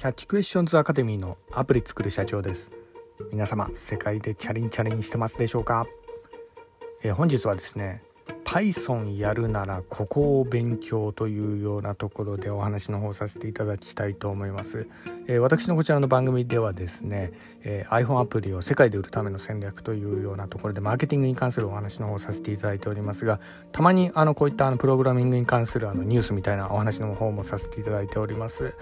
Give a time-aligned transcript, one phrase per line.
[0.00, 2.70] キャッチクエスチョンズアカデミーのアプリ作る社長です。
[3.32, 5.86] 皆様世界でチャリンチャリンしてますでしょうか、
[7.02, 8.02] えー、本日はですね
[8.46, 14.88] Python やるならここを勉強というようなところでお話の方させていただきたいと思います、
[15.26, 23.38] えー、私のこちらの番組ではですね、えー、iPhone アプリを世界で売るための戦略というようなところでマーケティングに関するお話の方させていただいておりますが
[23.70, 28.72] たまにあのこういったあのプログラミングに関するあのニュースみたいなお話の方もさせていただいております。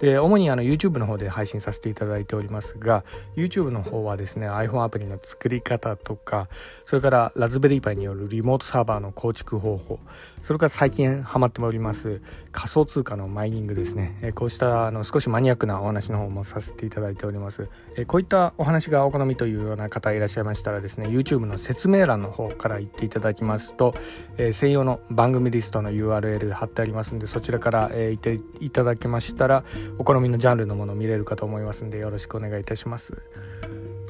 [0.00, 6.48] で主にあの YouTube の方で配信させていただいておりますが YouTube の方はですね iPhone アプリの作り方とか
[6.84, 9.98] それからラズベリーパイによるリモートサーバーの構築方法
[10.42, 12.20] それから最近ハマっております
[12.52, 23.94] 仮想通貨のマイニングですね、えこうしたあの少しマニアックなお話の方もさせていただいております、えこういったお話がお好みというような方いらっしゃいましたらですね YouTube の説明欄の方から言っていただきますと、
[24.38, 29.64] え専用の番組リストの URL 貼ってありますんでそちらから、えー、言っていただけましたら
[29.98, 33.22] お好みのジャンルのものを見れるかと思いますんでよろしくお願いいたします。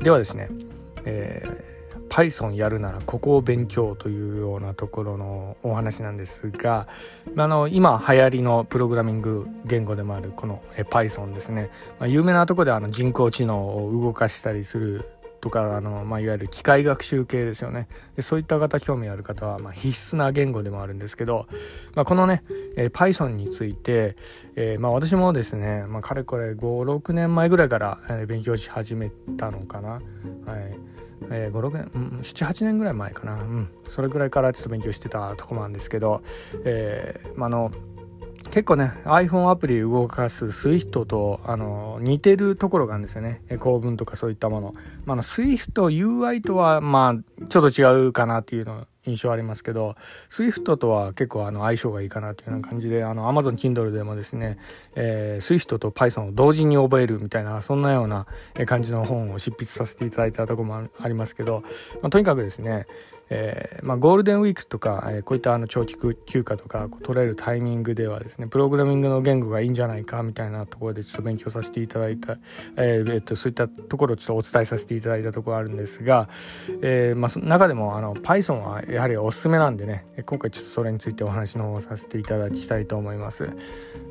[0.03, 0.49] ではですね、
[1.05, 1.77] えー
[2.09, 6.89] Python やるならここを勉強というようなところのお話なんですが
[7.37, 15.09] あの今流行りのプログラミング言語でもあるこの Python ですね、まあ、有名なとこであの人工知能を動かしたりする
[15.47, 17.87] とかあの、まあ、いわゆる機械学習系ですよね。
[18.17, 21.47] でそういった方興味ある方は、まあ、必須な言語でもあるんですけど、
[21.95, 22.43] まあ、このね、
[22.77, 24.17] えー、Python について、
[24.57, 29.91] えーまあ、私もですね、まあ、かれこれ56年前ぐらいから、えー、勉強し始めたのかな。
[29.91, 30.03] はい。
[31.31, 36.23] えー、56年、うん、78年ぐらい前かな、うん、それぐらいからちょっと勉強してたとこなんですけど、
[36.65, 37.71] えー、まあの
[38.57, 43.43] 結構ね iPhone アプリ動かす Swift とあの似てるところがあるんですよね。
[43.61, 49.95] 構文とかそういったもの、まあ、SwiftUI とはまあちょっと違うかなっていうの印象ありますけど
[50.31, 54.57] Swift とは結構あの相性がいいかなというような感じであの Amazon Kindle でもですね、
[54.95, 58.27] えー、Swift と Python を同時に覚えるみたいなそんなような
[58.65, 61.63] 感じの本を執筆させていただいたとこもありますけど、
[62.01, 62.87] まあ、とにかくですね
[63.29, 72.39] えーまあ、ゴールデンウィークとか、えー、こういったあの長期休暇とか取れるタイミングではですねプログラミングの言語がいいんじゃないかみたいなところでちょっと勉強させていただいた、
[72.77, 76.29] えーえ、っとそういったところをちょっとお伝えさせていただいたところあるんですが、
[76.83, 83.51] えまあ、中でもあの Python はやはりおすすめなんでね今回ちょっとそれについてお話の方をさせていただきたいと思います。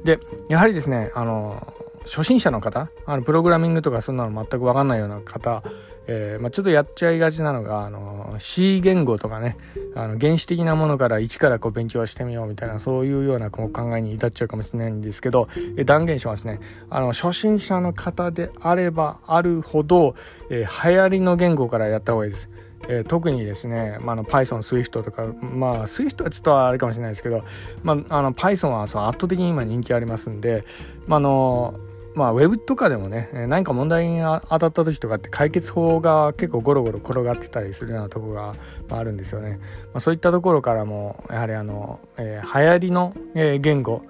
[0.04, 1.74] でやはりですねあの
[2.06, 2.90] 初心者の方？
[3.06, 5.64] あのプログラミングとかそんなの全く分かんないような方
[6.08, 9.58] えー、まあ、ちょっとやっちゃいがちなのが、あの C 言語とかね
[9.96, 20.16] あの原始的なものから一からこう勉強してみようみたいなそういうようなこう考えに至っちゃうかもしれないんですけど、えー、断言しますねあの初心者の方であればあるほど、
[20.50, 22.50] えー、流行りの言語からやった方がいいです。
[22.88, 27.44] えー、特にですね、まあ、の Python、Swift とか、まあ、Swift はちょっとあれかもしれないですけど、
[27.82, 30.64] まあ、あの Python はその圧倒的に今人気ありますんで、
[31.08, 31.80] まあ、の
[32.16, 38.56] まあ、ウェブとかでもね何か問題に当たった時とかって解決法が結構ゴロゴロ転がってたりするようなとこが、
[38.90, 39.60] あ、るんですよね、
[39.94, 44.02] まあ、そういったところからもやはりあの、えー、流行りの、言語、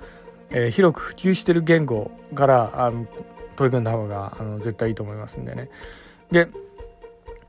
[0.51, 3.07] えー、広く普及してる言語からあの
[3.55, 5.69] 取り組んだ方があの絶対いいと思いますんでね。
[6.31, 6.47] で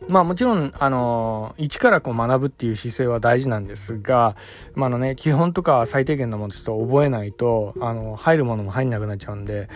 [0.09, 4.37] まあもちろん、あの、一からこう学ぶっていう姿勢は大事なんですが、
[4.75, 9.69] まあのね、基本とか最低限のものちょっと覚えないと、あの、入るものも入んなくなっちゃうんで、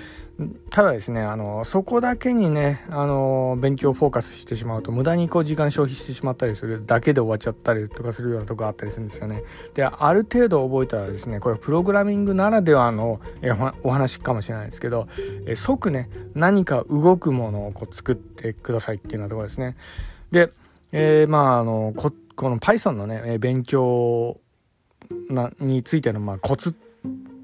[0.71, 9.43] ただですね、あの、そこだけにね、あの、勉強フォーカスしてしまうと、無駄にこう時間消費してしまったりするだけで終わっちゃったりとかするようなとこあったりするんですよね。
[9.75, 13.21] で、ある程度覚えたらですね、これプログラミングならではの
[13.83, 15.09] お話かもしれないですけど、
[15.47, 19.77] え即ね、何か動くものをこう作ってくださいっていうようなところですね。
[20.31, 20.51] で、
[20.93, 24.41] えー、まあ、あの、ここの Python のね、勉強
[25.29, 26.90] なについてのまあコツって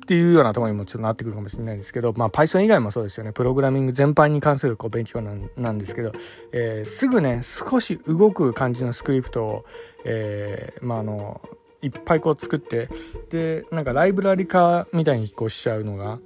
[0.07, 3.33] っていうようなところにもちょっとなってくるかもしれないですけど、まあ、Python 以外もそうですよね。
[3.33, 6.13] プログラミング全般に関するこう勉強なんですけど、
[6.53, 9.65] えー、すぐね少し動く感じのスクリプトを、
[10.05, 11.41] えー、まああの
[11.83, 12.89] いっぱいこう作って
[13.31, 16.21] でなんかライブラリ化みたいにこうしちゃうのが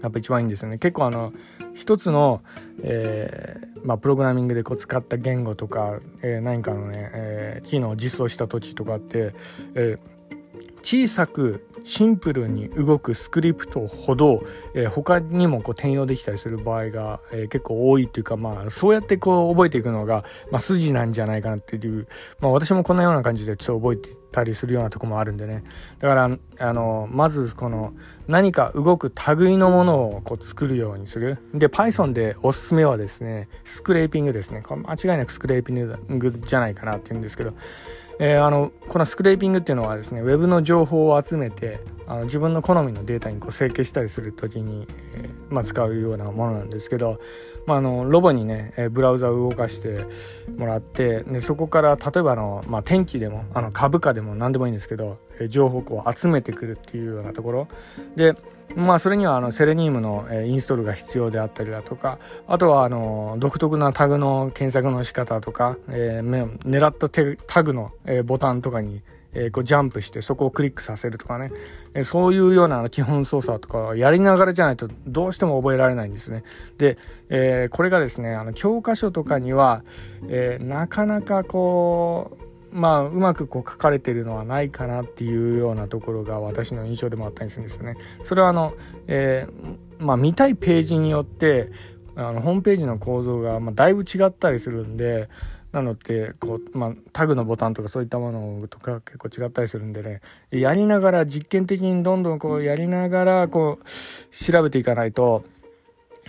[0.00, 0.78] やっぱ一番いいんですよね。
[0.78, 1.32] 結構あの
[1.74, 2.42] 一つの、
[2.84, 9.34] えーまあ、プログラミングでこう使った言語とか、えー、何かのね、えー、機能を実装した時とかって、
[9.74, 10.13] えー、
[10.84, 14.44] 小さくシンプルに動くスクリプトほど、
[14.74, 22.06] えー、他にもこう転用できたりする場合が、えー、結構多いっていうか、まあ、そうやってこう覚えていくのが、まあ、筋なんじゃないかなっていう、
[22.38, 25.62] まあ、私もこんなような感じでちょっと覚えてたりするようなとこもあるんでね。
[26.00, 27.94] だからあのまずこの
[28.26, 31.38] 何か動く類のものをこう作るようにする。
[31.54, 34.62] で Python でおすすめはですねスクレーピングですね。
[34.62, 37.54] これ間違いなくスクレーピングじゃないかなっていうんですけど。
[38.18, 47.20] えー、あのこのスクレーピングっていうのはですねウェブの情報を集めてあの自分の好みのデータにこう整形したりする時に、えー、まあ、使うようなものなんですけど、
[47.66, 50.06] まあ、あのロボにね、えブラウザを動かして
[50.56, 57.68] もらってでそこから例えばの、まあ、天気でもあの株価でも何でもいいんですけど、え情報を集めてくるっていうようなところ。
[58.16, 58.34] で、
[58.76, 67.08] まあ、それにはあのセレニウムの、えインストールが必要であったりだとかあとはあの独特なタグの検索の仕方とか、えー、狙った
[67.46, 69.02] タグの、えボタンとかに
[69.34, 71.52] えー、こうジャンプしてそこをクリックさせるとかね、
[71.94, 76.44] えー、そういうような基本操作とかやりながらじゃないとどうしても覚えられないんですね。
[76.78, 76.98] で、
[77.28, 79.82] えー、これがですねあの教科書とかには、
[80.28, 82.36] えなかなかこ
[82.72, 87.96] うまあうまくこう書かれてるのはないかなっていうようなところが私の印象でもあったりするんですよね。
[88.22, 88.74] それはあの、
[89.06, 89.46] え
[89.98, 91.70] まあ、見たいページによって
[92.16, 95.28] あのホームページの構造がまだいぶ違ったりするんで
[95.74, 100.20] なのでこう、まあ、タグのボタンとかそういったものとか結構違ったりするんでね
[100.52, 103.84] やりながら実験的にどんどんこうやりながらこう
[104.32, 105.44] 調べていかないと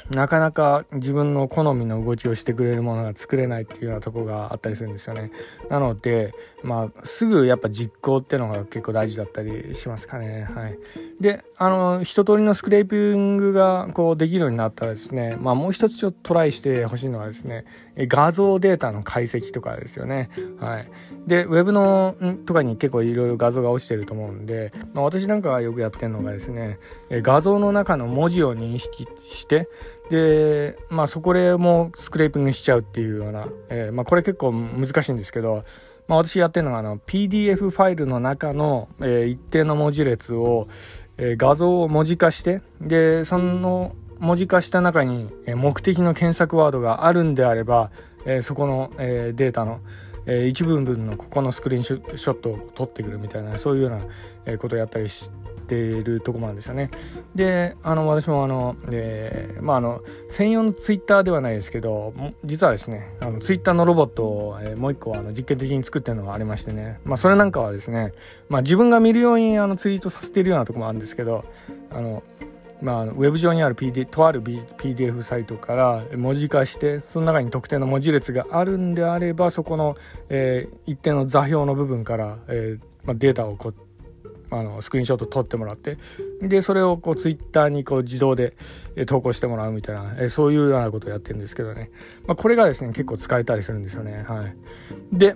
[0.09, 5.31] なかなか自分の好みの動きをしてくれるものが作れないっていうようなとこがあったりするんですよね。
[5.69, 6.33] なので、
[6.63, 10.47] まあ、すぐやっぱ実行っていうのが結構大事だったりしますかね。
[10.53, 10.77] はい。
[11.19, 17.65] で、あの、一通りのスクレーピングがこうできるようになったらですね、まあもう一つちょっとトライしてほしいのはですね、
[17.97, 20.29] 画像データの解析とかですよね。
[20.59, 20.89] はい。
[21.27, 22.15] で、ウェブの
[22.45, 29.69] とかに結構いろいろ画像が落ちてると思うんで、まあ、私なんかがよくやってるのがですね、画像の中の文字を認識して、
[30.09, 35.63] で、まあそこでもスクレーピングしちゃうっていうような、えー、まあこれ結構難しいんですけど、
[36.07, 40.67] まあ私やってるのがあの PDF ファイルの中の、えー、一定の文字列を、
[41.17, 43.95] えー、画像を文字化して、で、その
[44.25, 47.91] 文字化した中に、目的の検索ワードがあるんであれば、
[48.25, 49.79] えそこの、えデータの、
[50.25, 53.99] え一部分のここのスクリーンショットを撮ってくるみたいなそういうような、
[54.45, 55.31] えことをやったりし
[55.65, 56.89] ているところなんですよね。
[57.33, 62.13] であの私もあの、えー、まああの専用のツイッターではないですけど
[62.43, 68.13] 実はですねあのツイッターのロボットを、えー、もう一個あの実験的に作ってるのがありましてね、まあ、それなんかはですね、
[68.47, 71.43] まあ、自分が見るようにあのツイートさせているようなとこもあるんですけど
[71.91, 72.23] あの
[72.81, 79.95] まあ、ウェブ上にある PD とある PDF サイトから文字化してその中に特定の文字列があるんであればそこの、
[80.29, 83.73] えー、一定の座標の部分から、えーまあ、データをこ
[84.51, 85.97] あのスクリーンショット撮ってもらって
[86.41, 88.55] でそれをこうツイッターにこう自動で
[89.07, 91.91] 投稿してもらうみたいなえそういうようなことをやってるんですけどね、
[92.27, 94.23] まあ、これがですね結構使えたりするんですよね。
[94.27, 94.55] はい。
[95.11, 95.35] で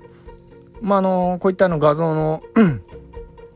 [0.81, 2.43] まあのこういったの画像の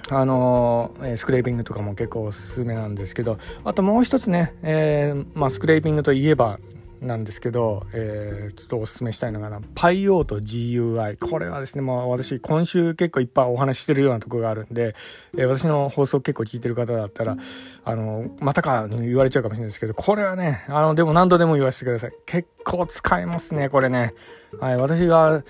[0.10, 6.60] あのスクレーピングとかも結構おすすめなんですけどあともう一つね、えーまあ、スクレーピングといえば
[7.04, 11.18] なんですけど、えー、ちょっとお勧めしたいのがな、PyO と GUI。
[11.18, 14.96] これはですね、もう私今週結構いっぱいお話ししてるようなとこがあるんで、
[15.38, 17.38] えー、私の放送結構聞いてる方だったら、
[17.84, 22.14] あの、またか言われちゃうかもしれないですけど、これはね、あの、でも何度でも言わせてください。
[22.26, 24.14] 結構使えますね、これね。
[24.60, 25.44] はい、私が、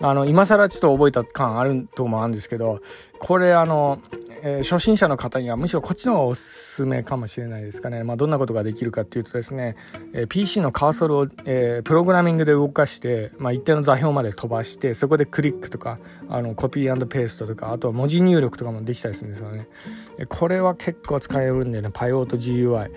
[0.00, 2.80] あの、今更ちょっと覚えた感あるともあるんですけど、
[3.18, 4.00] これあの、
[4.42, 8.04] えー、初心者の方にはむしろこっちの方がおすすめかもしれないですかね。
[8.04, 9.76] まあ、どんなことができるかっていうとですね、
[10.12, 15.98] えー、PC のカーソルを、えー、プログラミングで動かして、まあ、一定の座標まで飛ばして、そこでクリックとか、
[16.28, 19.68] あの、コピーペーストとか、あとは文字入力とかもできたりするんですよね。
[20.28, 22.90] これは結構使えるんでね、パイオート GUI、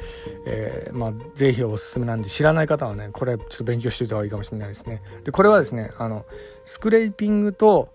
[0.45, 5.01] えまあ、ぜひおすすめなんで、知らない方はね、これちょっと勉強しておいた方がいいかもしれないですね。
[5.23, 6.25] で、これはですね、あの、
[6.63, 7.93] スクレーピングと、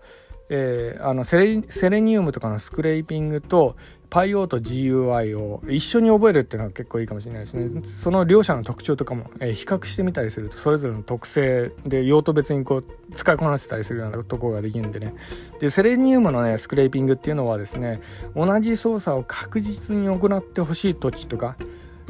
[0.49, 3.75] えー、あのセレセレニウムとかのスクレーピングと
[4.09, 7.81] PyO と GUI を一緒に覚えるっていうのは結構いいかもしれないですね。
[7.83, 15.15] その両者の特徴とかも、えー、比較してみたりするとそれぞれの特性で用途別にこう使いこなせたりするようなところができるんでね。
[15.59, 17.99] でセレニウムのねスクレーピングっていうのはですね
[18.35, 21.55] 同じ操作を確実に行ってほしい時とか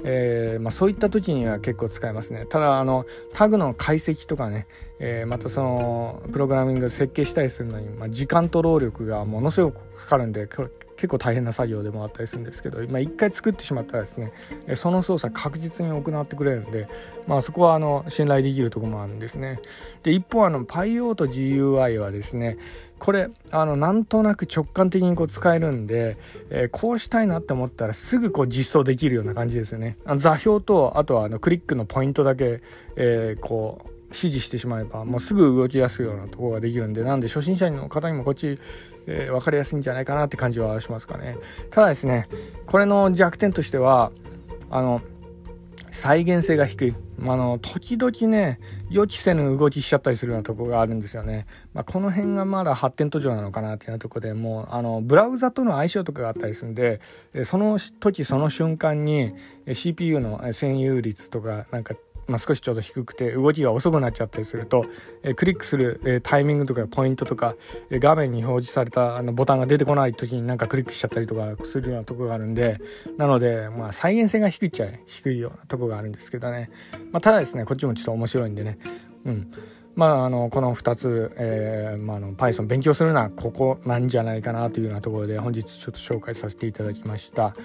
[0.08, 2.46] えー、まあ、そういった時には結構使えますね。
[2.46, 4.68] ただあのタグの解析とかね、
[5.00, 10.48] えー、またそのプログラミング設計したりするのに、まあ、時間と労力がものすごくかかるんで
[10.96, 14.32] 結構大変な作業でもあったりするんですけど、まあ、回作ってしまったらですね
[14.76, 16.86] その操作確実に行ってくれるんで、
[17.28, 19.60] まあ、そこはあの信頼できるところもあるんですね。
[20.04, 22.58] で一方あの PyO と GUI はですね
[23.00, 26.18] これあのなんとなく直感的にこう使えるんで、
[26.50, 29.98] えー、こうしたいなって思ったらすぐこう実装できるような感じですよね。
[30.06, 32.62] あの座標とあとはあのクリックのポイントだけ、
[32.96, 38.58] えー、こう指示してしまえばもうすぐ動きやすいようなところができるんでなんで初心者の方にもこっち、
[39.08, 41.38] えー、分かりやすいんじゃないかなって感じはしますかね
[41.72, 42.28] ただですね
[42.66, 44.12] これの弱点としては
[44.70, 45.02] あの
[45.96, 46.96] 再現性が低い。
[47.26, 48.60] あの、時々ね、
[48.90, 51.48] 予期せぬ動きしちゃったりするようなとこがあるんですよね。
[51.74, 57.00] まあ、この辺がまだ発展途上なのかなっていうようなとこでもう、あの、ブラウザとの相性とかがあったりするんで、
[57.46, 59.32] その時その瞬間に
[59.72, 61.96] CPU の占有率とか、なんか
[62.28, 64.86] まあ、少しちょっと低くて動きが遅くなっちゃったりすると、
[65.24, 67.56] え、クリックする、え、タイミングとかポイントとか、
[67.90, 72.80] え、画面に表示されたあのボタンが出てこない時になんかクリックしちゃったりとかするようなとこがあるんで
[73.18, 76.70] なので、まあ、再現性が低いっちゃ低いようなとこがあるんですけどね、
[77.12, 78.78] まあ、ただですねこっちもちょっと面白いんでね。
[79.26, 79.52] うん。
[79.96, 87.56] まあ、あのこの2つ、えーまあ、の Python 勉強するのはここなんじゃないかなというようなところで本日ちょっと紹介させていただきました。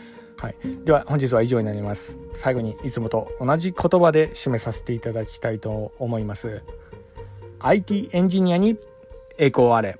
[0.40, 0.56] はい、
[0.86, 2.18] では本日は以上になります。
[2.32, 6.62] 最後にいつもと同じ言葉で締めさせていただきたいと思います。
[7.58, 8.78] IT エンジニアに
[9.36, 9.98] 栄光あれ。